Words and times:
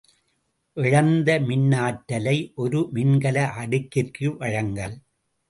இழந்த 0.77 1.29
மின்னாற்றலை 1.39 2.35
ஒரு 2.55 2.81
மின்கல 2.93 3.45
அடுக்கிற்கு 3.59 4.25
வழங்கல். 4.37 4.97